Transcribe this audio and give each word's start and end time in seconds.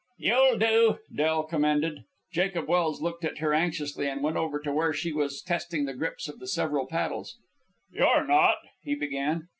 "You'll 0.17 0.57
do," 0.57 0.97
Del 1.13 1.43
commended. 1.43 2.05
Jacob 2.33 2.65
Welse 2.67 3.01
looked 3.01 3.23
at 3.23 3.37
her 3.37 3.53
anxiously, 3.53 4.07
and 4.09 4.23
went 4.23 4.35
over 4.35 4.59
to 4.59 4.73
where 4.73 4.93
she 4.93 5.13
was 5.13 5.43
testing 5.43 5.85
the 5.85 5.93
grips 5.93 6.27
of 6.27 6.39
the 6.39 6.47
several 6.47 6.87
paddles. 6.87 7.37
"You're 7.91 8.25
not?" 8.25 8.55
he 8.83 8.95
began. 8.95 9.49